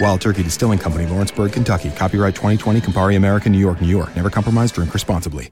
[0.00, 1.90] Wild Turkey Distilling Company, Lawrenceburg, Kentucky.
[1.90, 4.14] Copyright 2020, Campari American, New York, New York.
[4.14, 5.50] Never compromise, drink responsibly.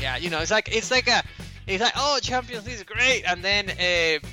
[0.00, 1.22] Yeah, you know, it's like it's like a,
[1.66, 4.26] it's like oh, Champions League is great, and then uh,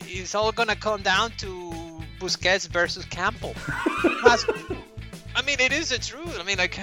[0.00, 1.72] it's all gonna come down to
[2.18, 3.54] Busquets versus Kampl.
[5.36, 6.38] I mean, it is the truth.
[6.40, 6.78] I mean, like.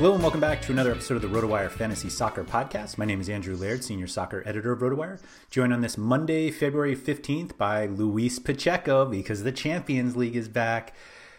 [0.00, 2.96] Hello and welcome back to another episode of the RotoWire Fantasy Soccer Podcast.
[2.96, 5.20] My name is Andrew Laird, Senior Soccer Editor of RotoWire.
[5.50, 10.94] Joined on this Monday, February 15th by Luis Pacheco because the Champions League is back.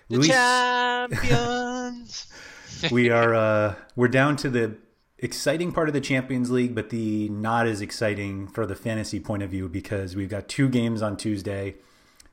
[0.09, 2.27] The Luis, champions.
[2.91, 4.75] we are uh, we're down to the
[5.17, 9.41] exciting part of the Champions League, but the not as exciting for the fantasy point
[9.41, 11.77] of view because we've got two games on Tuesday,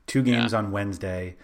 [0.05, 0.59] two games Yeah.
[0.59, 1.37] on Wednesday.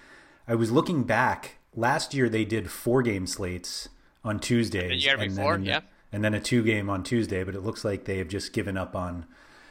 [0.47, 3.89] I was looking back last year; they did four game slates
[4.25, 5.79] on Tuesdays, The year and before, then, yeah.
[6.11, 7.43] and then a two game on Tuesday.
[7.45, 9.25] But it looks like they have just given up on.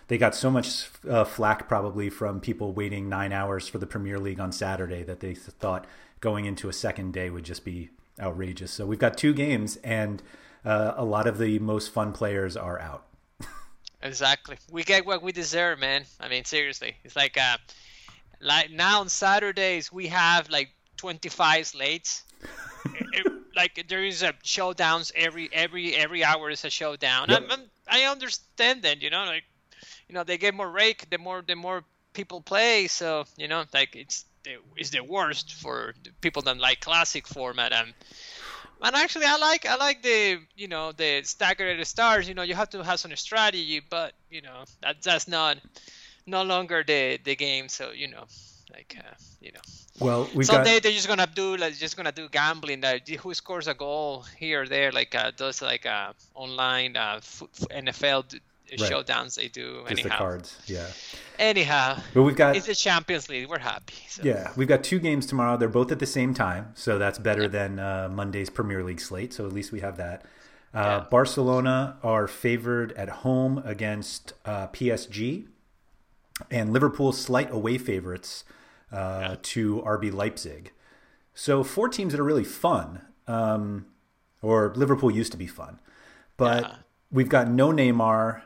[0.09, 4.19] They got so much uh, flack probably from people waiting nine hours for the Premier
[4.19, 5.87] League on Saturday that they thought
[6.21, 8.71] going into a second day would just be outrageous.
[8.71, 10.23] So we've got two games, and
[10.65, 13.07] uh, a lot of the most fun players are out.
[14.03, 14.59] Exactly.
[14.71, 16.05] We get what we deserve, man.
[16.21, 16.95] I mean, seriously.
[17.05, 17.57] It's like uh
[18.41, 22.23] like now on Saturdays we have like 25 slates.
[23.13, 27.29] It- like there is a showdowns every every every hour is a showdown.
[27.29, 27.43] Yep.
[27.43, 29.45] I'm, I'm, I understand that, you know, like
[30.09, 31.85] you know, they get more rake the more the more
[32.15, 36.59] people play, so, you know, like it's the, it's the worst for the people that
[36.59, 37.95] like classic format and
[38.83, 42.29] and actually, I like I like the you know the staggered stars.
[42.29, 45.59] You know, you have to have some strategy, but you know that that's not
[46.27, 47.69] no longer the the game.
[47.69, 48.25] So you know,
[48.73, 49.61] like uh, you know,
[50.01, 52.81] Well, we've someday got they're just gonna do like just gonna do gambling.
[52.81, 57.21] That who scores a goal here or there, like uh, those like uh, online uh,
[57.71, 58.41] NFL d-
[58.81, 58.91] Right.
[58.91, 59.85] showdowns they do.
[59.89, 60.57] just the cards.
[60.67, 60.89] Yeah,
[61.39, 63.47] anyhow, but we've got it's the Champions League.
[63.49, 63.95] We're happy.
[64.09, 64.23] So.
[64.25, 65.57] yeah, we've got two games tomorrow.
[65.59, 69.33] They're both at the same time, so that's better than uh, Monday's Premier League slate.
[69.35, 70.23] So at least we have that.
[70.73, 71.05] Uh, Yeah.
[71.11, 75.47] Barcelona are favored at home against uh, PSG,
[76.51, 78.45] and Liverpool slight away favorites
[78.93, 80.73] uh, to RB Leipzig.
[81.35, 83.03] So four teams that are really fun.
[83.27, 83.87] Um,
[84.43, 85.81] or Liverpool used to be fun,
[86.37, 86.77] but Yeah.
[87.11, 88.43] we've got no Neymar,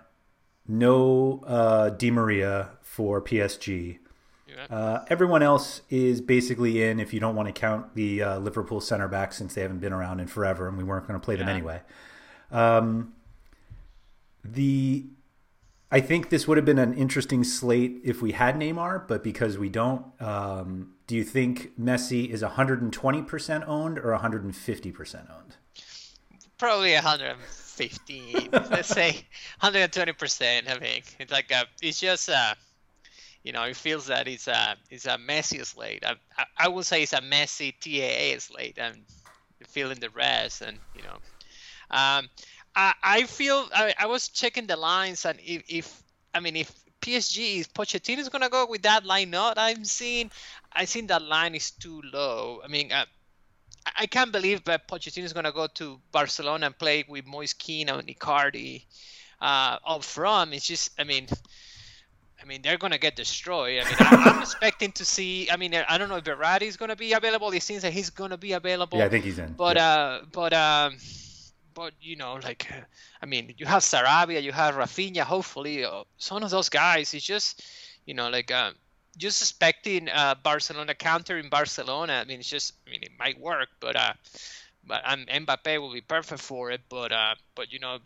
[0.68, 3.98] no uh, Di Maria for PSG.
[4.46, 4.64] Yeah.
[4.70, 8.80] Uh, everyone else is basically in if you don't want to count the uh, Liverpool
[8.80, 11.34] center back since they haven't been around in forever and we weren't going to play
[11.34, 11.80] them anyway.
[12.52, 13.14] Um,
[14.44, 15.06] the
[15.90, 19.56] I think this would have been an interesting slate if we had Neymar, but because
[19.56, 25.56] we don't, um, do you think Messi is 120% owned or 150% owned?
[26.58, 28.48] Probably 115.
[28.52, 29.12] let's say
[29.60, 30.68] 120 percent.
[30.68, 32.54] I think it's like a, it's just uh,
[33.44, 36.04] you know, it feels that it's a it's a messy slate.
[36.04, 38.96] I, I, I would say it's a messy TAA slate, and
[39.66, 41.16] feeling the rest, and you know,
[41.90, 42.28] um,
[42.78, 46.02] I I feel I, I was checking the lines, and if, if
[46.32, 46.72] I mean if
[47.02, 50.30] PSG is Pochettino is gonna go with that line, not I'm seeing,
[50.72, 52.60] I think that line is too low.
[52.64, 52.92] I mean.
[52.92, 53.04] Uh,
[53.96, 57.54] I can't believe that Pochettino is going to go to Barcelona and play with Moise
[57.54, 58.84] Kean and Icardi
[59.40, 60.52] uh, up front.
[60.52, 61.26] It's just, I mean,
[62.42, 63.80] I mean, they're going to get destroyed.
[63.82, 65.48] I mean, I, I'm expecting to see.
[65.50, 67.50] I mean, I don't know if Verratti is going to be available.
[67.52, 68.98] It seems that he's going to be available.
[68.98, 69.54] Yeah, I think he's in.
[69.54, 69.88] But Yeah.
[69.88, 70.96] uh, but um,
[71.78, 72.66] but you know, like,
[73.22, 75.20] I mean, you have Sarabia, you have Rafinha.
[75.20, 77.14] Hopefully, uh, some of those guys.
[77.14, 77.64] It's just,
[78.04, 78.50] you know, like.
[78.50, 78.72] Uh,
[79.16, 82.12] just expecting uh, Barcelona counter in Barcelona.
[82.12, 84.12] I mean, it's just, I mean, it might work, but uh,
[84.86, 86.82] but um, Mbappe will be perfect for it.
[86.88, 87.98] But uh, but you know,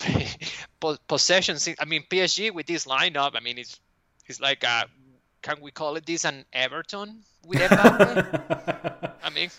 [1.08, 1.58] possession.
[1.78, 3.32] I mean, PSG with this lineup.
[3.36, 3.78] I mean, it's
[4.26, 4.84] it's like uh,
[5.42, 9.12] can we call it this an Everton with Mbappe?
[9.22, 9.50] I mean,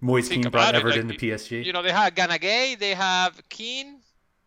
[0.00, 1.64] Moise Kean brought Everton like, to PSG.
[1.64, 4.00] you know, they have Gana Gueye, they have Kean,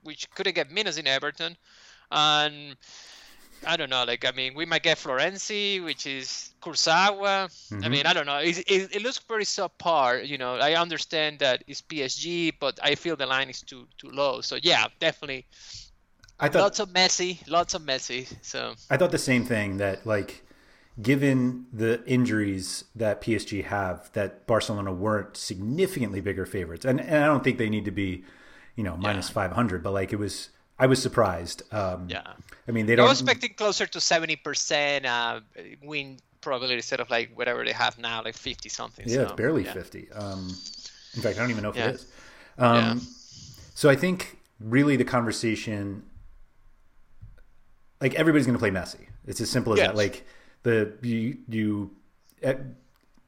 [0.03, 1.57] which couldn't get minutes in Everton,
[2.11, 2.75] and
[3.65, 4.03] I don't know.
[4.03, 7.47] Like, I mean, we might get Florenzi, which is Kurzawa.
[7.47, 7.83] Mm-hmm.
[7.83, 8.37] I mean, I don't know.
[8.37, 10.27] It, it, it looks pretty subpar.
[10.27, 14.09] You know, I understand that it's PSG, but I feel the line is too too
[14.11, 14.41] low.
[14.41, 15.45] So yeah, definitely
[16.39, 18.27] I thought lots of messy, lots of messy.
[18.41, 20.43] So I thought the same thing that like
[21.01, 26.85] given the injuries that PSG have that Barcelona weren't significantly bigger favorites.
[26.85, 28.23] And, and I don't think they need to be,
[28.75, 30.49] you know, minus 500, but like it was
[30.79, 31.61] I was surprised.
[31.71, 32.33] Um yeah.
[32.67, 35.41] I mean, they I don't I was expecting closer to 70% uh,
[35.83, 39.07] win probability instead of like whatever they have now, like 50 something.
[39.07, 39.73] Yeah, so, it's barely yeah.
[39.73, 40.11] 50.
[40.11, 40.47] Um,
[41.13, 41.89] in fact, I don't even know if Yeah.
[41.89, 42.05] it is.
[42.57, 42.95] Um, Yeah.
[43.75, 46.03] So I think really the conversation,
[48.01, 49.07] like everybody's going to play Messi.
[49.27, 49.87] It's as simple as Yes.
[49.89, 49.95] that.
[49.95, 50.25] Like
[50.67, 51.91] the you you,
[52.43, 52.55] eh,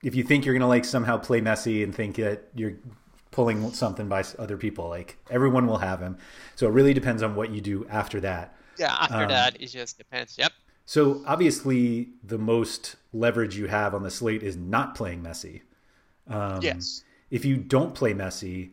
[0.04, 2.74] if you think you're going to like somehow play Messi and think that you're
[3.32, 6.18] pulling something by other people, like everyone will have him.
[6.56, 8.56] So it really depends on what you do after that.
[8.78, 10.38] Yeah, after Um, that, it just depends.
[10.38, 10.52] Yep.
[10.86, 15.62] So obviously, the most leverage you have on the slate is not playing Messi.
[16.28, 17.04] Um, yes.
[17.30, 18.72] If you don't play Messi,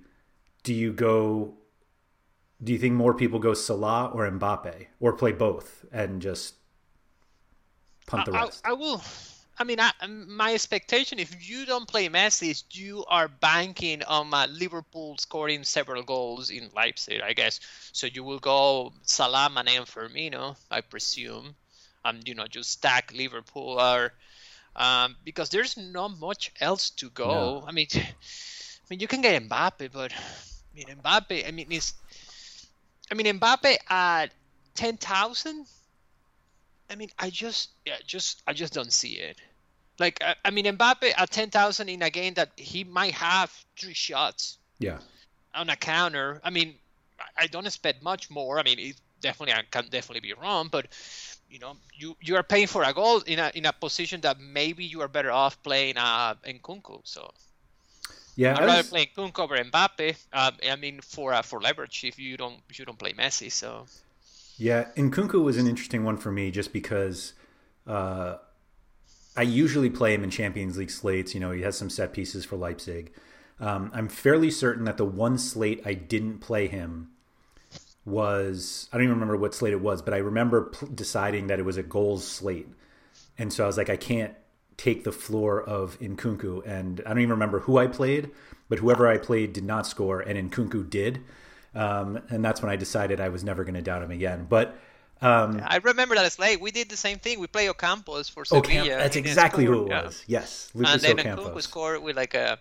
[0.63, 1.55] do you go?
[2.63, 6.55] Do you think more people go Salah or Mbappe, or play both and just
[8.07, 8.63] punt the I, rest?
[8.65, 9.03] I will.
[9.59, 14.33] I mean, I, my expectation if you don't play Messi, is you are banking on
[14.33, 17.61] uh, Liverpool scoring several goals in Leipzig, I guess.
[17.93, 21.55] So you will go Salah, Mane, and Firmino, I presume.
[22.05, 24.13] Um, you know, just stack Liverpool or
[24.77, 27.27] um, because there's not much else to go.
[27.27, 27.65] No.
[27.67, 28.05] I mean, I
[28.91, 31.49] mean, you can get Mbappe, but I mean, Mbappe.
[31.49, 31.95] I mean, it's.
[33.11, 34.27] I mean, Mbappe at
[34.75, 35.67] ten thousand.
[36.91, 39.37] I mean, I just, yeah, just, I just don't see it.
[39.99, 43.51] Like, I, I mean, Mbappe at ten thousand in a game that he might have
[43.79, 44.99] three shots yeah,
[45.55, 46.41] on a counter.
[46.45, 46.75] I mean,
[47.39, 48.59] I- don't expect much more.
[48.59, 50.87] I mean, it definitely, I can definitely be wrong, but
[51.49, 54.39] you know, you you are paying for a goal in a in a position that
[54.39, 57.01] maybe you are better off playing uh Nkunku.
[57.05, 57.31] So
[58.37, 58.53] yeah.
[58.53, 60.17] I'd rather was- play Nkunku over Mbappe.
[60.33, 63.51] Um, I mean, for uh, for leverage if you don't if you don't play Messi.
[63.51, 63.87] So
[64.59, 67.35] Yeah, and Nkunku was an interesting one for me just because
[67.87, 68.37] uh,
[69.37, 71.35] I usually play him in Champions League slates.
[71.35, 73.13] You know, he has some set pieces for Leipzig.
[73.61, 77.11] Um, I'm fairly certain that the one slate I didn't play him
[78.05, 81.59] was I don't even remember what slate it was, but I remember p- deciding that
[81.59, 82.69] it was a goals slate,
[83.37, 84.35] and so I was like, I can't
[84.77, 88.31] take the floor of Nkunku, and I don't even remember who I played,
[88.69, 91.21] but whoever I played did not score, and Nkunku did,
[91.77, 94.47] um, and that's when I decided I was never going to doubt him again.
[94.49, 94.77] But
[95.23, 96.61] um, I remember that slate.
[96.61, 97.39] We did the same thing.
[97.41, 98.97] We play Ocampos for Sevilla.
[98.97, 100.05] that's exactly who it Yeah.
[100.05, 100.25] was.
[100.27, 101.53] Yes, And then Ocampos.
[101.55, 102.59] Nkunku scored with like a.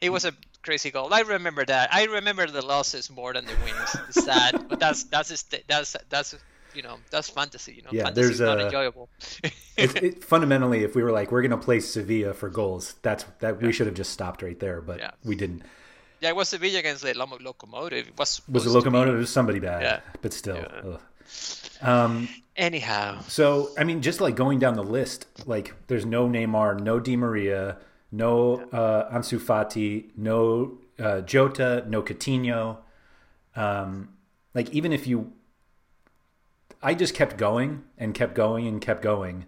[0.00, 0.32] It was a
[0.62, 1.12] crazy goal.
[1.12, 1.92] I remember that.
[1.92, 3.96] I remember the losses more than the wins.
[4.08, 6.34] It's sad, but that's that's just, that's that's
[6.74, 7.74] you know that's fantasy.
[7.74, 9.10] You know, Yeah, fantasy there's not a- enjoyable.
[9.44, 9.52] it,
[10.02, 13.60] it, fundamentally, if we were like we're going to play Sevilla for goals, that's that
[13.60, 15.10] we should have just stopped right there, but Yeah.
[15.24, 15.62] we didn't.
[16.20, 18.08] Yeah, it was Sevilla against the Locomotive.
[18.08, 19.14] It was Was supposed it to be- locomotive?
[19.14, 20.00] It was somebody bad, Yeah.
[20.22, 20.56] but still.
[20.56, 20.96] Yeah.
[21.82, 26.80] Um, Anyhow, so I mean, just like going down the list, like there's no Neymar,
[26.80, 27.78] no Di Maria,
[28.12, 32.78] no uh, Ansu Fati, no uh, Jota, no Coutinho.
[33.56, 34.10] Um,
[34.52, 35.32] like even if you,
[36.82, 39.46] I just kept going and kept going and kept going,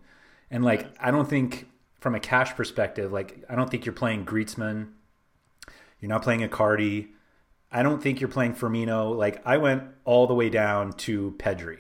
[0.50, 1.68] and like I don't think
[2.00, 4.88] from a cash perspective, like I don't think you're playing Griezmann,
[6.02, 7.08] you're not playing Icardi.
[7.70, 9.16] I don't think you're playing Firmino.
[9.16, 11.78] Like I went all the way down to Pedri.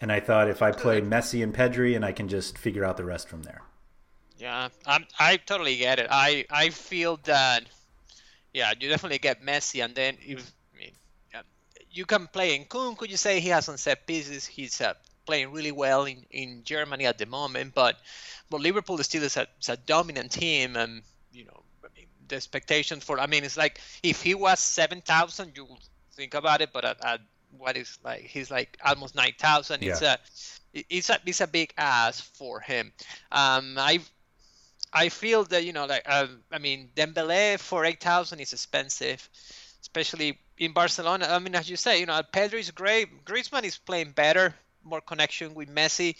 [0.00, 2.96] And I thought if I play Messi and Pedri and I can just figure out
[2.96, 3.62] the rest from there.
[4.38, 6.06] Yeah, I'm, I totally get it.
[6.08, 7.64] I, I feel that,
[8.54, 10.92] yeah, you definitely get Messi, and then if I mean,
[11.34, 11.42] yeah,
[11.90, 13.08] you can play Nkunku.
[13.08, 14.46] You say he has some set pieces.
[14.46, 14.94] He's uh,
[15.26, 17.96] playing really well in, in Germany at the moment, but
[18.48, 21.64] but Liverpool still is a, is a dominant team, and you know,
[22.28, 23.18] the expectations for.
[23.20, 25.66] I mean, it's like if he was seven thousand, you
[26.12, 27.20] think about it, but at, at
[27.56, 29.82] what is like he's like almost nine thousand.
[29.82, 30.18] It's a
[30.72, 32.92] it's a it's a big ass for him.
[33.32, 34.00] Um, I
[34.92, 39.28] I feel that you know like uh, I mean Dembele for eight thousand is expensive,
[39.80, 41.28] especially in Barcelona.
[41.30, 43.24] I mean as you say, you know Pedri is great.
[43.24, 44.54] Griezmann is playing better,
[44.84, 46.16] more connection with Messi,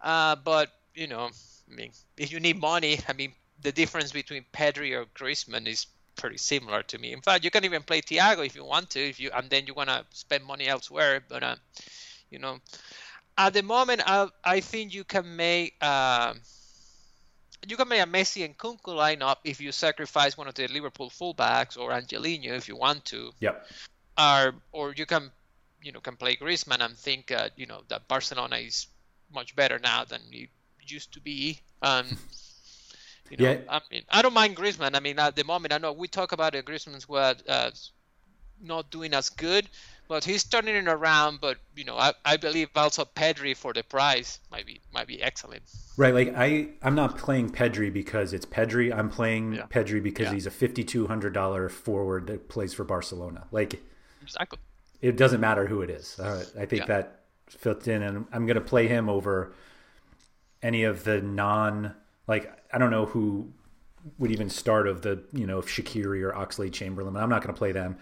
[0.00, 1.30] uh, but you know
[1.70, 5.86] I mean if you need money, I mean the difference between Pedri or Griezmann is
[6.16, 7.12] pretty similar to me.
[7.12, 9.66] In fact, you can even play Thiago if you want to, if you and then
[9.66, 11.20] you want to spend money elsewhere.
[11.28, 11.56] But uh,
[12.30, 12.58] you know,
[13.36, 16.40] at the moment, I I think you can make um
[17.66, 21.10] you can make a Messi and Nkunku lineup if you sacrifice one of the Liverpool
[21.10, 23.66] fullbacks or Angelino if you want to, Yep.
[24.18, 25.30] or or you can
[25.82, 28.86] you know can play Griezmann and think uh, you know that Barcelona is
[29.32, 30.48] much better now than it
[30.86, 31.60] used to be.
[31.82, 32.06] Um,
[33.30, 33.58] you know, Yeah.
[33.68, 34.94] I mean, I don't mind Griezmann.
[34.96, 37.70] I mean, at the moment, I know we talk about the Griezmann squad uh,
[38.60, 39.68] not doing as good,
[40.08, 41.40] but he's turning it around.
[41.40, 45.22] But you know, I, I believe also Pedri for the price might be might be
[45.22, 45.62] excellent.
[45.96, 46.14] Right.
[46.14, 48.92] Like I, I'm not playing Pedri because it's Pedri.
[48.96, 49.66] I'm playing Yeah.
[49.66, 50.32] Pedri because Yeah.
[50.34, 53.46] he's a $5,200 forward that plays for Barcelona.
[53.52, 53.80] Like
[54.22, 54.58] Exactly.
[55.00, 56.18] it doesn't matter who it is.
[56.18, 56.86] Uh, I think Yeah.
[56.86, 59.52] that fits in, and I'm going to play him over
[60.62, 61.94] any of the non.
[62.28, 63.50] Like I don't know who
[64.18, 67.16] would even start of the you know Shaqiri or Oxlade Chamberlain.
[67.16, 67.96] I'm not going to play them.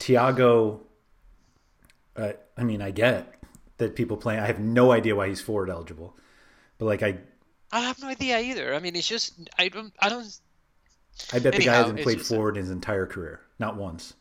[0.00, 0.80] Thiago.
[2.16, 3.34] Uh, I mean, I get
[3.78, 4.38] that people play.
[4.38, 6.16] I have no idea why he's forward eligible,
[6.78, 7.18] but like I,
[7.70, 8.74] I have no idea either.
[8.74, 10.26] I mean, it's just I don't I don't
[11.32, 14.14] I bet the guy hasn't played a- forward in his entire career, not once.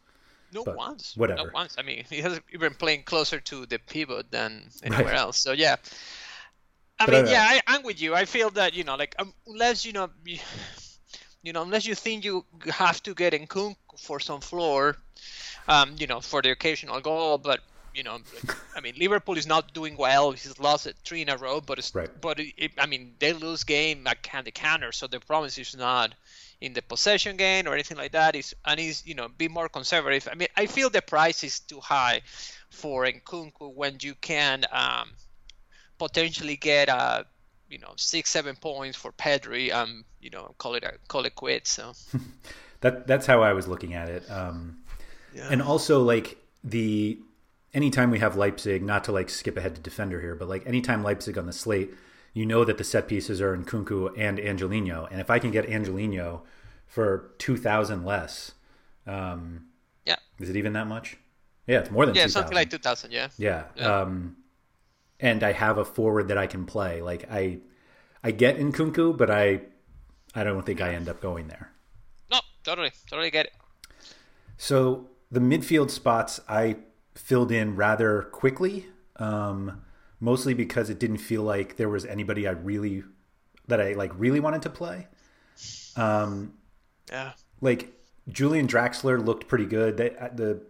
[0.53, 1.15] no But once.
[1.17, 1.45] whatever.
[1.45, 1.75] Not once.
[1.77, 5.15] I mean, he has been playing closer to the pivot than anywhere Right.
[5.15, 5.37] else.
[5.39, 5.77] So yeah.
[6.99, 8.13] I mean, yeah, I, I'm with you.
[8.13, 10.09] I feel that you know, like um, unless you know,
[11.43, 14.97] you, know, unless you think you have to get in Kunk for some floor,
[15.67, 17.61] um, you know, for the occasional goal, but
[17.93, 18.19] you know,
[18.75, 20.31] I mean, Liverpool is not doing well.
[20.31, 22.09] He's lost three in a row, but it's, Right.
[22.21, 25.75] but it, it, I mean, they lose game at the counter, so the problem is
[25.75, 26.13] not
[26.61, 28.35] in the possession game or anything like that.
[28.35, 30.27] Is and is you know be more conservative.
[30.31, 32.21] I mean, I feel the price is too high
[32.69, 35.11] for Nkunku when you can um,
[35.99, 37.25] potentially get a
[37.69, 39.71] you know six seven points for Pedri.
[39.71, 41.69] Um, you know, call it a, call it quits.
[41.71, 41.93] So
[42.81, 44.29] That that's how I was looking at it.
[44.31, 44.79] Um,
[45.33, 45.49] yeah.
[45.51, 47.19] and also like the
[47.73, 51.03] anytime we have Leipzig, not to like skip ahead to defender here, but like anytime
[51.03, 51.91] Leipzig on the slate,
[52.33, 55.69] you know that the set pieces are Nkunku and Angelino, and if I can get
[55.69, 56.43] Angelino
[56.87, 58.53] for two thousand less,
[59.05, 59.65] um,
[60.05, 61.17] yeah, is it even that much?
[61.67, 62.41] Yeah, it's more than yeah, 2,000.
[62.41, 63.11] something like two thousand.
[63.11, 63.27] Yeah.
[63.37, 63.65] Yeah.
[63.75, 64.01] Yeah.
[64.01, 64.37] Um,
[65.19, 67.01] and I have a forward that I can play.
[67.01, 67.59] Like I,
[68.23, 69.61] I get Nkunku, but I,
[70.35, 71.71] I don't think I end up going there.
[72.31, 73.53] No, totally, totally get it.
[74.57, 76.77] So the midfield spots I
[77.15, 79.81] filled in rather quickly, um,
[80.19, 83.03] mostly because it didn't feel like there was anybody I really
[83.67, 85.07] that I like really wanted to play.
[85.95, 86.53] Um,
[87.11, 87.33] Yeah.
[87.61, 87.93] like
[88.27, 89.97] Julian Draxler looked pretty good.
[89.97, 90.61] They, uh, the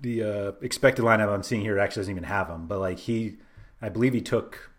[0.00, 3.38] the uh, expected lineup I'm seeing here actually doesn't even have him, but like he,
[3.82, 4.70] I believe he took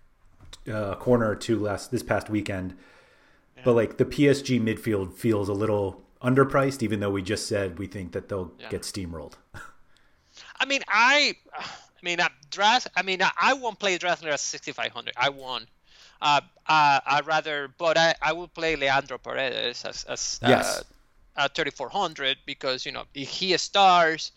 [0.67, 2.75] uh, a corner or two last this past weekend.
[3.63, 7.87] But like the PSG midfield feels a little underpriced, even though we just said we
[7.87, 8.69] think that they'll Yeah.
[8.69, 9.35] get steamrolled.
[10.59, 11.65] I mean, I, I
[12.01, 12.87] mean, uh, Dras.
[12.95, 15.13] I mean, I, I won't play Draxler at 6,500.
[15.17, 15.67] I won't.
[16.21, 20.83] Uh, uh, I'd rather, but I, I will play Leandro Paredes as, as Yes.
[21.37, 24.31] uh, at 3,400 because you know if he stars,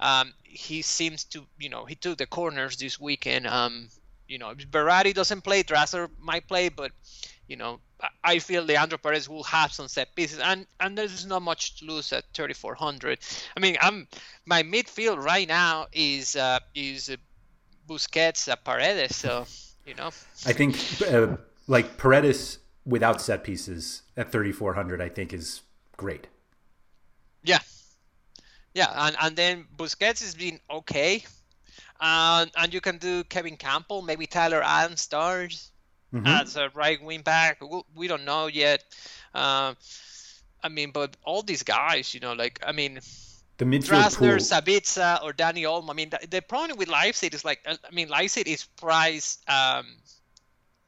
[0.00, 3.46] um, he seems to, you know, he took the corners this weekend.
[3.46, 3.88] Um,
[4.26, 6.92] you know, if Verratti doesn't play, Draxler might play, but
[7.46, 7.80] you know,
[8.24, 11.84] I- feel Leandro Perez will have some set pieces, and and there's not much to
[11.84, 13.18] lose at 3,400.
[13.56, 14.06] I mean, I'm
[14.46, 17.10] my midfield right now is uh, is
[17.88, 19.16] Busquets, uh, Paredes.
[19.16, 19.46] So
[19.84, 20.10] you know,
[20.46, 25.62] I think uh, like Paredes without set pieces at 3400, I think is
[25.96, 26.28] great.
[27.42, 27.58] Yeah,
[28.74, 31.24] yeah, and and then Busquets has been okay,
[32.00, 35.70] and and you can do Kevin Kampl, maybe Tyler Adams stars
[36.12, 36.26] mm-hmm.
[36.26, 37.60] as a right wing back.
[37.60, 38.84] We, we don't know yet.
[39.34, 39.74] Uh,
[40.62, 43.00] I mean, but all these guys, you know, like I mean,
[43.58, 44.38] the midfield Draxler, pool.
[44.38, 45.90] Sabitzer, or Dani Olmo.
[45.90, 49.86] I mean, the, the, problem with Leipzig is like, I mean, Leipzig is priced, um,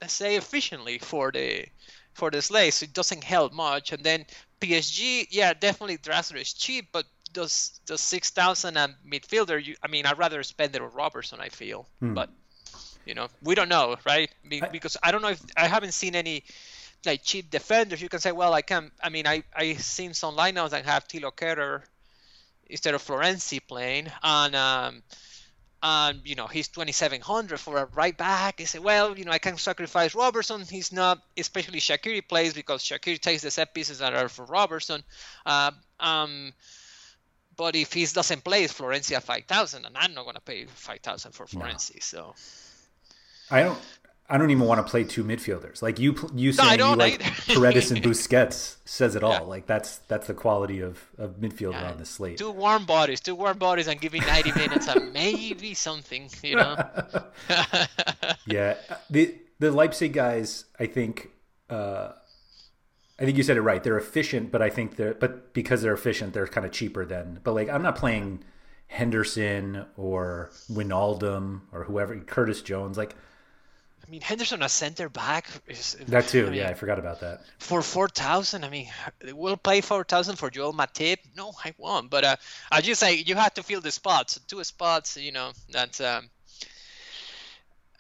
[0.01, 1.67] let's say, efficiently for the
[2.15, 3.93] for the slate, so it doesn't help much.
[3.93, 4.27] And then
[4.61, 9.89] PSG, yeah, definitely Draxler is cheap, but those the six thousand and midfielder, you, I
[9.89, 11.41] mean, I'd rather spend it on Robertson.
[11.41, 12.15] I feel, hmm.
[12.15, 12.31] but
[13.07, 14.31] you know, we don't know, right?
[14.49, 16.45] Because I don't know if I haven't seen any
[17.05, 18.01] like cheap defenders.
[18.01, 18.91] You can say, well, I can.
[19.03, 21.83] I mean, I I seen some lineups that have Thilo Kehrer
[22.67, 25.03] instead of Florenzi playing, and um,
[25.83, 28.61] and you know he's 2700 for a right back.
[28.61, 30.62] He said, well, you know, I can sacrifice Robertson.
[30.62, 35.03] He's not, especially Shaqiri plays because Shaqiri takes the set pieces that are for Robertson.
[35.45, 36.53] Uh, um,
[37.56, 40.64] but if he doesn't play, it's Florenzi at 5,000, and I'm not going to pay
[40.66, 41.94] 5,000 for Florenzi.
[41.94, 42.00] No.
[42.00, 42.35] So
[43.50, 43.78] I don't.
[44.28, 45.82] I don't even want to play two midfielders.
[45.82, 49.32] Like you, you saying no, you like Paredes and Busquets says it all.
[49.32, 49.40] Yeah.
[49.40, 51.90] Like that's that's the quality of of midfielder yeah.
[51.90, 52.38] on the slate.
[52.38, 56.76] Two warm bodies, two warm bodies, and giving ninety minutes and maybe something, you know.
[58.47, 58.76] yeah,
[59.11, 61.28] the the Leipzig guys, I think.
[61.68, 62.12] Uh,
[63.23, 63.81] I think you said it right.
[63.81, 67.38] They're efficient, but I think they're but because they're efficient, they're kind of cheaper than.
[67.45, 68.43] But like, I'm not playing
[68.88, 72.99] Henderson or Wijnaldum or whoever, Curtis Jones.
[72.99, 73.14] Like,
[74.05, 76.49] I mean, Henderson a center back is that too.
[76.49, 77.43] I mean, yeah, I forgot about that.
[77.61, 78.88] For four thousand, I mean,
[79.33, 81.19] we'll pay four thousand for Joel Matip.
[81.37, 82.11] No, I won't.
[82.11, 82.37] But uh,
[82.73, 84.41] I just say you have to fill the spots.
[84.49, 85.52] Two spots, you know.
[85.71, 86.00] That's.
[86.00, 86.29] Um,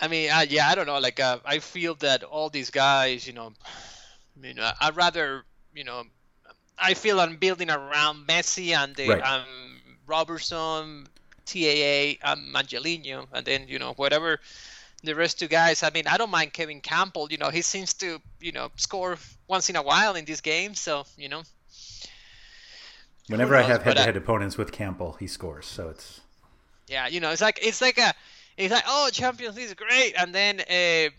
[0.00, 0.98] I mean, uh, yeah, I don't know.
[0.98, 3.52] Like, uh, I feel that all these guys, you know,
[4.36, 6.04] I mean, uh, I'd rather, you know,
[6.78, 9.22] I feel I'm building around Messi and the right.
[9.22, 9.44] um,
[10.06, 11.06] Robertson,
[11.46, 14.40] TAA, um, Angelino, and then you know whatever
[15.04, 15.82] the rest two guys.
[15.82, 17.30] I mean, I don't mind Kevin Kampl.
[17.30, 19.18] You know, he seems to you know score
[19.48, 20.74] once in a while in this game.
[20.74, 21.42] So you know.
[23.28, 25.66] Whenever I have head-to-head uh, opponents with Kampl, he scores.
[25.66, 26.20] So it's.
[26.88, 28.12] Yeah, you know, it's like it's like a,
[28.56, 31.10] it's like oh Champions League is great, and then uh,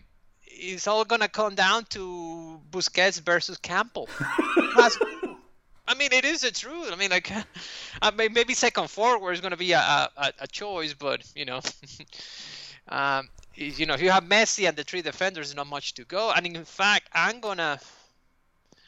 [0.56, 4.08] it's all gonna come down to Busquets versus Kampl.
[5.86, 6.90] I mean, it is the truth.
[6.90, 7.30] I mean, like,
[8.02, 9.78] I mean, maybe second forward is going to be a,
[10.16, 11.60] a, a choice, but you know,
[12.88, 16.32] um, you know, if you have Messi and the three defenders, not much to go.
[16.34, 17.78] And in fact, I'm gonna.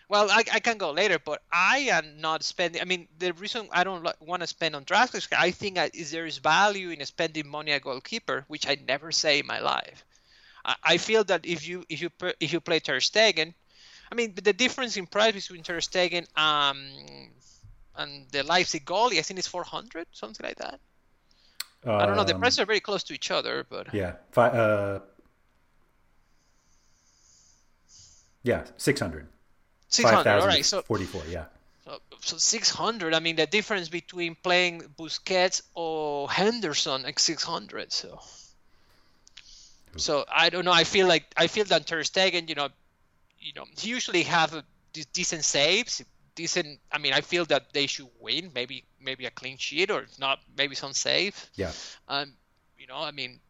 [0.08, 2.80] Well, I, I can go later, but I am not spending.
[2.80, 6.26] I mean, the reason I don't want to spend on DraftKings, I think is there
[6.26, 10.04] is value in spending money at goalkeeper, which I never say in my life.
[10.66, 13.54] I, feel that if you if you if you play Ter Stegen,
[14.10, 16.78] I mean, the difference in price between Ter Stegen um,
[17.96, 20.80] and the Leipzig goalie, I think it's 400, something like that.
[21.84, 22.24] Um, I don't know.
[22.24, 25.00] The prices are very close to each other, but yeah, Fi- uh,
[28.42, 29.28] yeah, six hundred.
[29.88, 30.40] Six hundred.
[30.40, 31.22] All right, so forty-four.
[31.28, 31.44] Yeah.
[31.84, 33.14] So, so six hundred.
[33.14, 37.92] I mean, the difference between playing Busquets or Henderson six hundred.
[37.92, 38.18] So.
[39.98, 40.72] So I don't know.
[40.72, 42.68] I feel like I feel that Ter Stegen, you know,
[43.38, 44.64] you know, he usually have a,
[45.12, 46.02] decent saves,
[46.34, 46.78] decent.
[46.90, 48.50] I mean, I feel that they should win.
[48.54, 50.38] Maybe maybe a clean sheet or not.
[50.56, 51.50] Maybe some save.
[51.54, 51.72] Yeah.
[52.08, 52.32] Um,
[52.78, 53.40] you know, I mean,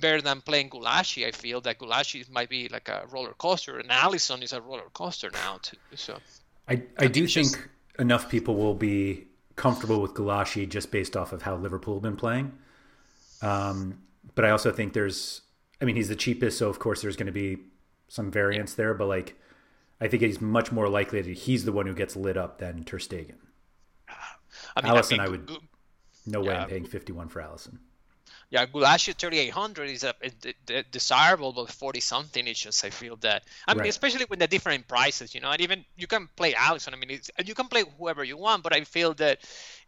[0.00, 1.26] better than playing Gulacsi.
[1.26, 4.88] I feel that Gulacsi might be like a roller coaster, and Alisson is a roller
[4.92, 5.76] coaster now too.
[5.94, 6.18] So.
[6.68, 7.58] I I, I do think just...
[7.98, 12.16] enough people will be comfortable with Gulacsi just based off of how Liverpool have been
[12.16, 12.52] playing.
[13.42, 13.98] Um,
[14.34, 15.42] but I also think there's,
[15.82, 17.58] I mean, he's the cheapest, so of course there's going to be
[18.06, 18.94] some variance there.
[18.94, 19.36] But like,
[20.00, 22.84] I think he's much more likely that he's the one who gets lit up than
[22.84, 23.34] Ter Stegen.
[24.76, 25.50] I mean, Alisson, I, mean, I would.
[26.24, 27.78] No way I'm paying 51 for Alisson.
[28.50, 30.14] Yeah, Gulacsi 3800 is a,
[30.68, 33.44] a, desirable, but 40 something it's just I feel that.
[33.66, 33.88] I mean, right.
[33.88, 36.92] especially with the different prices, you know, and even you can play Alisson.
[36.92, 39.38] I mean, you can play whoever you want, but I feel that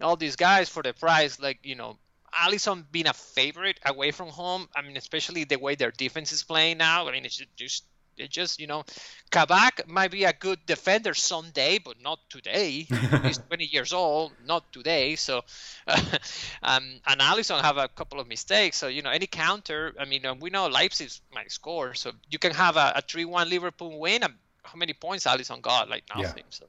[0.00, 1.98] all these guys for the price, like you know,
[2.34, 4.68] Alisson being a favorite away from home.
[4.74, 7.08] I mean, especially the way their defense is playing now.
[7.08, 7.84] I mean, it's just
[8.18, 8.84] it just, you know,
[9.30, 12.86] Kabak might be a good defender someday, but not today.
[13.22, 15.16] He's 20 years old, not today.
[15.16, 15.42] So,
[15.86, 16.00] uh,
[16.62, 18.76] um, and Alisson have a couple of mistakes.
[18.76, 21.94] So, you know, any counter, I mean, we know Leipzig might score.
[21.94, 24.22] So you can have a, a 3 1 Liverpool win.
[24.22, 25.88] And how many points Alisson got?
[25.88, 26.44] Like nothing.
[26.46, 26.50] Yeah.
[26.50, 26.66] So,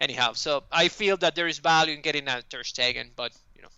[0.00, 3.62] anyhow, so I feel that there is value in getting a Ter Stegen, but, you
[3.62, 3.68] know.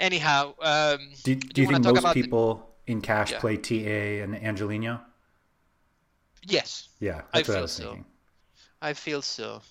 [0.00, 3.40] Anyhow, um, Do, do you, wanna think most about the- people in cash Yeah.
[3.40, 5.00] play TA and Angelino?
[6.46, 7.82] yes, Yeah, I that's what I feel was so.
[7.84, 8.04] thinking.
[8.82, 9.62] I feel so.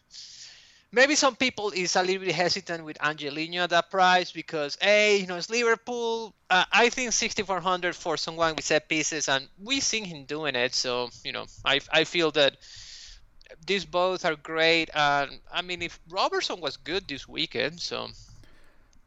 [0.91, 5.17] Maybe some people is a little bit hesitant with Angelino at that price because, hey,
[5.17, 6.33] you know, it's Liverpool.
[6.49, 10.73] Uh, I think 6,400 for someone with set pieces, and we've seen him doing it.
[10.73, 12.57] So, you know, I, I feel that
[13.67, 14.89] these both are great.
[14.95, 18.07] And I mean, if Robertson was good this weekend, so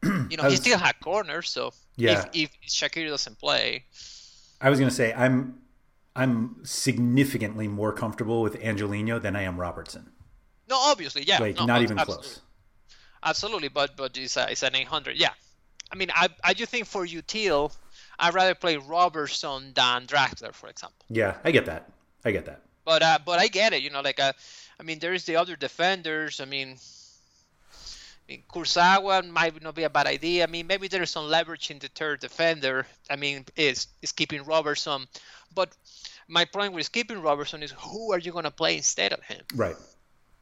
[0.31, 1.51] you know, I he still had corners.
[1.51, 2.25] So Yeah.
[2.33, 3.85] if, if Shaqiri doesn't play,
[4.61, 5.59] I was gonna say I'm
[6.15, 10.13] I'm significantly more comfortable with Angelino than I am Robertson.
[10.69, 12.29] no, obviously, yeah, Like no, not even absolutely.
[12.29, 12.41] close.
[13.25, 15.17] Absolutely, but but it's, a, it's an 800.
[15.17, 15.31] Yeah,
[15.93, 17.73] I mean, I I do think for util,
[18.19, 21.05] I'd rather play Robertson than Draxler, for example.
[21.09, 21.91] Yeah, I get that.
[22.25, 22.63] I get that.
[22.85, 23.83] But uh, but I get it.
[23.83, 24.33] You know, like uh,
[24.81, 26.41] I mean, there's the other defenders.
[26.41, 26.77] I mean,
[28.29, 30.45] mean, Kurzawa might not be a bad idea.
[30.45, 32.87] I mean, maybe there's some leverage in the third defender.
[33.11, 35.07] I mean, is is keeping Robertson,
[35.55, 35.75] but
[36.29, 39.43] my point with keeping Robertson is who are you going to play instead of him?
[39.55, 39.77] Right.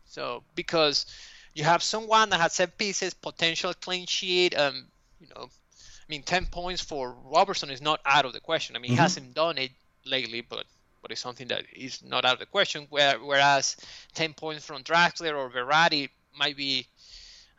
[0.06, 1.06] So because
[1.54, 4.86] you have someone that has set pieces, potential clean sheet, um,
[5.20, 8.76] you know, I mean, ten points for Robertson is not out of the question.
[8.76, 9.70] I mean, he hasn't done it
[10.04, 10.64] lately, but
[11.02, 12.86] but it's something that is not out of the question.
[12.90, 13.76] Where, whereas
[14.14, 16.86] ten points from Draxler or Verratti might be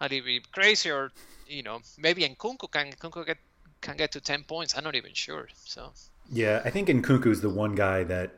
[0.01, 1.11] a little bit crazy, or
[1.47, 3.37] you know, maybe Nkunku can Nkunku get
[3.81, 4.75] can get to ten points.
[4.77, 5.47] I'm not even sure.
[5.65, 5.93] So
[6.29, 8.35] Yeah, I think Nkunku's the one guy that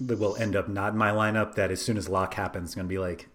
[0.00, 1.54] that will end up not in my lineup.
[1.54, 3.28] That as soon as lock happens, is gonna be like,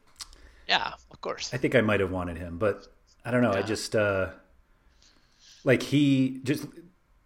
[0.68, 1.54] yeah, of course.
[1.54, 2.88] I think I might have wanted him, but
[3.24, 3.52] I don't know.
[3.52, 4.30] I just uh
[5.64, 6.66] like he just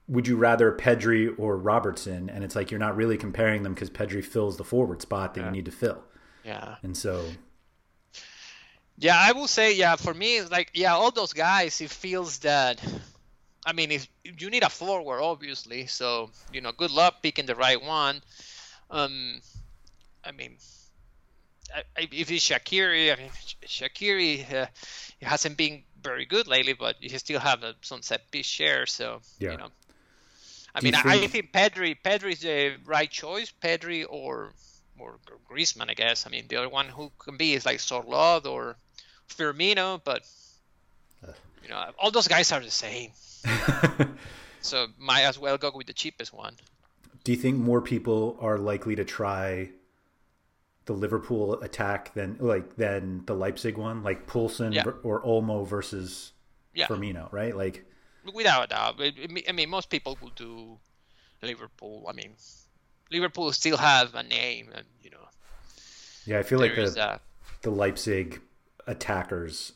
[0.08, 2.30] would you rather Pedri or Robertson?
[2.30, 5.46] And it's like you're not really comparing them because Pedri fills the forward spot that
[5.46, 6.04] you need to fill,
[6.44, 6.76] Yeah.
[6.82, 7.30] and so
[9.02, 12.82] Yeah, I will say, yeah, for me, like, yeah, all those guys, it feels that,
[13.66, 17.56] I mean, if you need a forward, obviously, so, you know, good luck picking the
[17.56, 18.22] right one.
[18.92, 19.40] Um,
[20.26, 20.58] I mean,
[21.74, 24.66] I, if it's Shaqiri, I mean, Sh- Shaqiri uh,
[25.20, 28.86] he hasn't been very good lately, but he still have a, some set piece share,
[28.86, 29.52] so, Yeah.
[29.52, 29.70] you know.
[30.76, 34.52] I Do mean, I, I think- think Pedri, Pedri is the right choice, Pedri or
[35.00, 35.18] or
[35.50, 36.28] Griezmann, I guess.
[36.28, 38.76] I mean, the other one who can be is like Sorloth or
[39.30, 40.24] Firmino, but
[41.64, 43.12] you know, all those guys are the same.
[44.62, 46.56] So might as well go with the cheapest one.
[47.24, 49.70] Do you think more people are likely to try
[50.86, 54.84] the Liverpool attack than like than the Leipzig one, like Poulsen Yeah.
[55.04, 56.34] or Olmo versus
[56.74, 57.56] Yeah, Firmino, right?
[57.56, 57.86] Like
[58.34, 58.96] without a doubt.
[59.00, 60.78] I mean- most people will do
[61.42, 62.06] Liverpool.
[62.10, 62.36] I mean,
[63.12, 65.28] Liverpool still have a name, and you know,
[66.26, 67.20] yeah, I feel like the
[67.62, 68.42] the Leipzig
[68.88, 69.74] attackers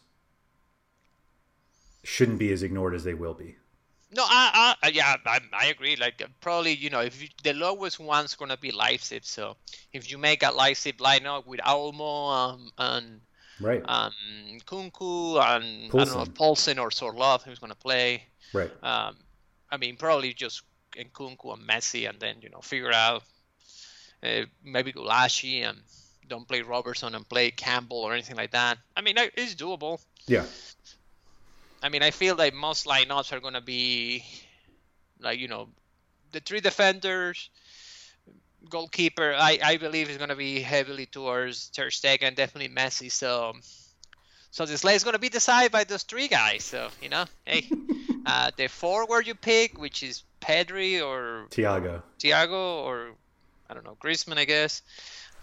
[2.04, 3.56] shouldn't be as ignored as they will be.
[4.12, 5.96] No, I, I yeah, I, I agree.
[5.96, 9.58] Like probably, you know, if you, the lowest one's gonna be Leipzig, so
[9.92, 13.22] if you make a Leipzig lineup with Olmo um, and
[13.60, 13.84] Right.
[13.86, 14.12] um,
[14.60, 18.24] Nkunku and I don't know if Poulsen or Sorloth who's gonna play.
[18.54, 18.72] right.
[18.84, 19.18] Um,
[19.72, 20.63] I mean, probably just
[20.96, 23.24] Nkunku and Messi, and then you know figure out
[24.22, 25.80] uh, maybe Gulacsi and
[26.28, 28.78] don't play Robertson and play Kampl or anything like that.
[28.96, 30.00] I mean, it's doable.
[30.28, 30.46] Yeah.
[31.82, 34.24] I mean, I feel like most lineups are gonna be
[35.20, 35.68] like you know
[36.32, 37.50] the three defenders,
[38.70, 39.34] goalkeeper.
[39.36, 43.12] I, I believe is gonna be heavily towards Ter Stegen, definitely Messi.
[43.12, 43.54] So
[44.52, 46.64] so this slate is gonna be decided by those three guys.
[46.64, 47.70] So you know, hey,
[48.26, 52.02] uh, the forward you pick, which is Pedri or Thiago.
[52.20, 53.12] Thiago or
[53.70, 54.82] I don't know Griezmann, I guess.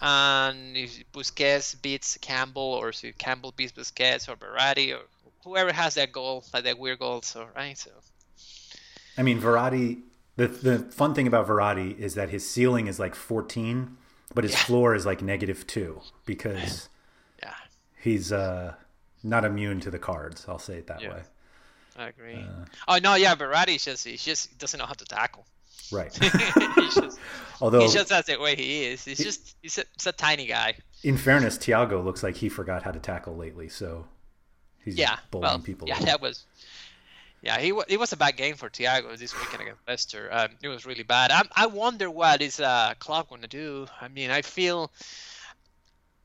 [0.00, 5.02] And if Busquets beats Kampl, or if Kampl beats Busquets or Verratti, or
[5.44, 7.76] whoever has that goal, like that weird goal, so right.
[7.76, 7.90] So
[9.16, 10.02] I mean, Verratti.
[10.36, 13.96] The the fun thing about Verratti is that his ceiling is like 14,
[14.32, 16.88] but his floor is like negative two because
[17.42, 17.52] yeah,
[18.00, 18.74] he's uh,
[19.22, 20.46] not immune to the cards.
[20.48, 21.10] I'll say it that Yeah.
[21.10, 21.22] way.
[21.98, 22.42] I agree.
[22.88, 23.34] oh no, yeah,
[23.68, 25.44] is just he just doesn't know how to tackle.
[25.92, 26.12] Right.
[26.76, 27.18] he's just
[27.60, 29.04] Although, he's just the way he is.
[29.04, 30.76] He's just he's a, he's a tiny guy.
[31.02, 34.06] in fairness, Thiago looks like he forgot how to tackle lately, so
[34.84, 35.88] he's Yeah, bowling well, people.
[35.88, 36.06] yeah, over.
[36.06, 36.44] that was.
[37.42, 40.28] Yeah, he it was a bad game for Thiago this weekend against Leicester.
[40.30, 41.30] Um, it was really bad.
[41.30, 43.86] I, I wonder what is uh, Klopp going to do.
[44.00, 44.90] I mean, I feel,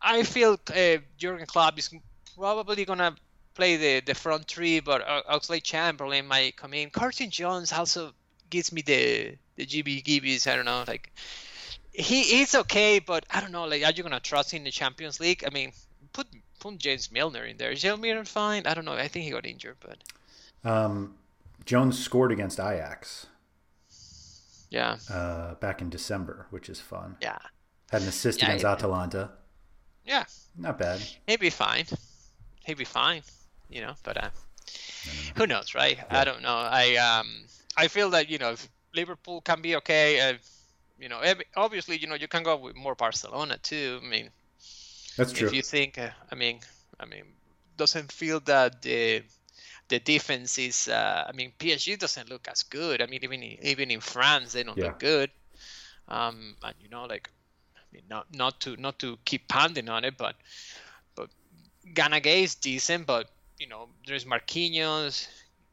[0.02, 1.90] I feel uh, Jurgen Klopp is
[2.38, 3.16] probably going to
[3.54, 6.90] play the, the front three, but uh, Oxlade Chamberlain might come in.
[6.90, 8.12] Curtis Jones also
[8.50, 10.48] gives me the the GB gibbies.
[10.52, 11.12] I don't know, like
[11.92, 13.66] he he's okay, but I don't know.
[13.66, 15.44] Like, are you gonna trust him in the Champions League?
[15.46, 15.72] I mean,
[16.14, 16.28] put
[16.60, 17.72] put James Milner in there.
[17.72, 18.68] Is James Milner fine?
[18.68, 18.94] I don't know.
[18.94, 19.98] I think he got injured, but
[20.70, 21.16] Um,
[21.66, 23.28] Jones scored against Ajax.
[24.70, 24.98] Yeah.
[25.10, 27.18] Uh, back in December, which is fun.
[27.22, 27.38] Yeah.
[27.92, 29.32] Had an assist yeah, against Atalanta.
[30.06, 30.26] Yeah.
[30.58, 31.02] Not bad.
[31.28, 31.86] He'd be fine.
[32.66, 33.22] He'd be fine.
[33.70, 34.30] You know, but uh,
[35.36, 35.98] who knows, right?
[35.98, 36.20] Yeah.
[36.20, 36.56] I don't know.
[36.56, 37.46] I um
[37.78, 40.34] I feel that you know if Liverpool can be okay, uh,
[41.00, 41.22] you know,
[41.56, 44.00] obviously you know you can go with more Barcelona too.
[44.04, 44.30] I mean,
[45.18, 45.48] that's true.
[45.48, 46.60] If you think, uh, I mean,
[47.00, 47.24] I mean,
[47.78, 49.24] doesn't feel that the
[49.88, 50.88] the defense is.
[50.88, 53.02] Uh, I mean, PSG doesn't look as good.
[53.02, 54.86] I mean, even in, even in France, they don't yeah.
[54.86, 55.30] look good.
[56.08, 57.30] Um, and you know, like,
[57.76, 60.36] I mean, not not to not to keep pounding on it, but
[61.16, 61.30] but
[61.94, 63.30] Gana Gueye is decent, but
[63.60, 65.28] you know, there's Marquinhos.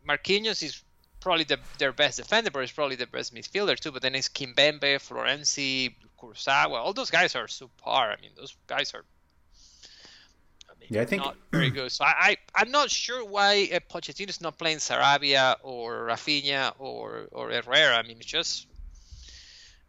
[0.09, 0.83] Marquinhos is
[1.23, 3.93] probably the, their best defender, but he's probably the best midfielder too.
[3.93, 6.77] But then it's Kimpembe, Florenzi, Kurzawa.
[6.77, 8.17] All those guys are subpar.
[8.17, 9.05] I mean, those guys are
[10.89, 11.91] yeah, I think not very good.
[11.91, 16.75] So I, I am not sure why uh, Pochettino is not playing Sarabia or Rafinha
[16.79, 17.97] or or Herrera.
[17.97, 18.67] I mean, it's just.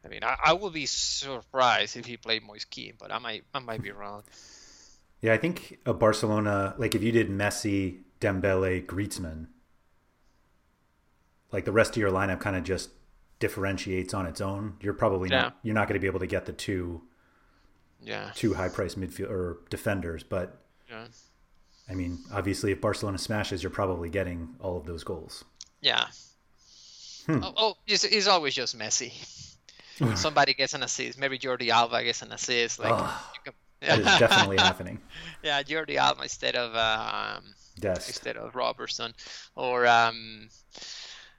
[0.05, 2.65] I mean, I, I would be surprised if he played Moise
[2.99, 4.23] but I might I might be wrong.
[5.21, 9.47] Yeah, I think a Barcelona like if you did Messi, Dembele, Griezmann,
[11.53, 12.89] like the rest of your lineup kind of just
[13.39, 14.75] differentiates on its own.
[14.81, 15.41] You're probably yeah.
[15.41, 17.01] not you're not going to be able to get the two
[18.01, 20.57] yeah two high price midfield or defenders, but
[20.89, 21.05] yeah.
[21.89, 25.43] I mean, obviously, if Barcelona smashes, you're probably getting all of those goals.
[25.81, 26.05] Yeah.
[27.25, 27.43] Hmm.
[27.43, 29.11] Oh, oh he's, he's, always just Messi.
[30.15, 31.19] Somebody gets an assist.
[31.19, 32.79] Maybe Jordi Alba gets an assist.
[32.79, 33.53] Like oh, can...
[33.81, 35.01] that is definitely happening.
[35.43, 39.13] Yeah, Jordi Alba instead of um, instead of Robertson,
[39.55, 40.47] or um,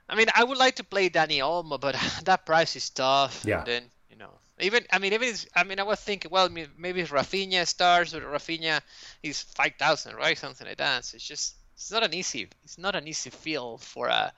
[0.07, 3.43] I mean, I would like to play Dani Olmo, but that price is tough.
[3.45, 3.59] Yeah.
[3.59, 7.03] And then you know, even I mean, even I mean, I was thinking, well, maybe
[7.03, 8.81] Rafinha starts, or Rafinha
[9.23, 10.37] is five thousand, right?
[10.37, 11.05] Something like that.
[11.05, 14.31] So it's just it's not an easy it's not an easy feel for a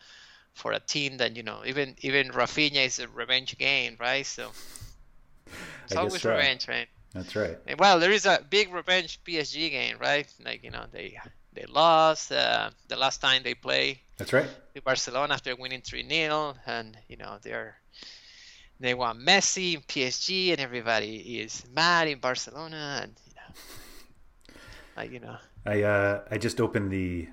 [0.54, 4.26] for a team that you know even even Rafinha is a revenge game, right?
[4.26, 4.50] So
[5.84, 6.32] it's I always so.
[6.32, 6.88] revenge, right?
[7.14, 7.58] That's right.
[7.78, 10.28] Well, there is a big revenge PSG game, right?
[10.44, 11.20] Like you know they
[11.58, 14.02] they lost uh, the last time they play.
[14.18, 14.50] That's right.
[14.76, 17.78] To Barcelona after winning three 0 and you know they're
[18.80, 24.54] they want Messi in PSG, and everybody is mad in Barcelona, and you know,
[24.96, 25.38] like you know.
[25.66, 27.28] I uh, I just opened the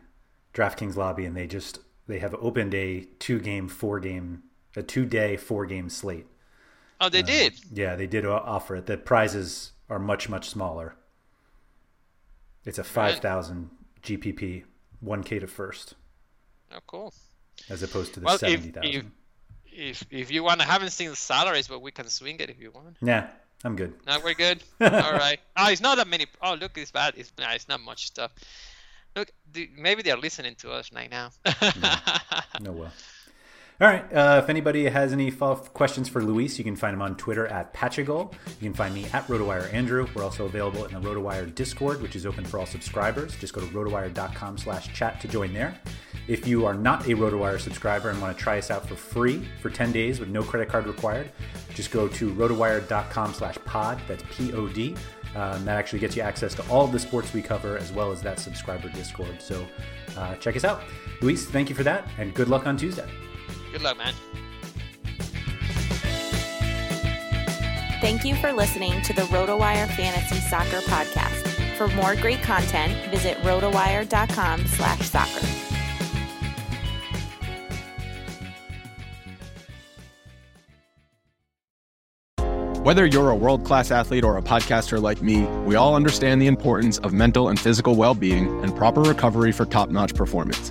[0.54, 5.04] DraftKings lobby, and they just they have opened a two game, four game, a two
[5.04, 6.26] day, four game slate.
[6.98, 7.60] Oh, they uh, did.
[7.70, 8.86] Yeah, they did offer it.
[8.86, 10.96] The prizes are much much smaller.
[12.64, 13.68] It's a five thousand
[14.04, 14.64] GPP,
[15.00, 15.94] one K to first.
[16.72, 17.12] Oh, cool.
[17.68, 19.12] As opposed to the well, seventy thousand
[19.74, 22.60] if if you want, I haven't seen the salaries, but we can swing it if
[22.60, 22.96] you want.
[23.02, 23.28] Yeah,
[23.64, 23.94] I'm good.
[24.06, 24.62] No, we're good.
[24.80, 25.38] All right.
[25.56, 26.26] Oh, it's not that many.
[26.40, 27.14] Oh, look, it's bad.
[27.16, 28.32] It's, nah, it's not much stuff.
[29.16, 29.30] Look,
[29.76, 31.30] maybe they're listening to us right now.
[31.46, 31.96] no.
[32.60, 32.92] no well.
[33.80, 34.04] All right.
[34.12, 37.74] Uh, if anybody has any questions for Luis, you can find him on Twitter at
[37.74, 38.32] Patchagol.
[38.60, 40.06] You can find me at RotoWire Andrew.
[40.14, 43.36] We're also available in the RotoWire Discord, which is open for all subscribers.
[43.36, 45.76] Just go to rotowire.com slash chat to join there.
[46.28, 49.46] If you are not a RotoWire subscriber and want to try us out for free
[49.60, 51.32] for 10 days with no credit card required,
[51.74, 54.00] just go to rotowire.com slash pod.
[54.06, 54.94] That's P-O-D.
[55.34, 58.12] Um, that actually gets you access to all of the sports we cover as well
[58.12, 59.42] as that subscriber Discord.
[59.42, 59.66] So
[60.16, 60.84] uh, check us out.
[61.20, 63.10] Luis, thank you for that, and good luck on Tuesday.
[63.74, 64.14] Good luck, man.
[68.00, 71.48] Thank you for listening to the RotoWire Fantasy Soccer Podcast.
[71.76, 75.44] For more great content, visit rotowire.com slash soccer.
[82.84, 86.98] Whether you're a world-class athlete or a podcaster like me, we all understand the importance
[86.98, 90.70] of mental and physical well-being and proper recovery for top-notch performance.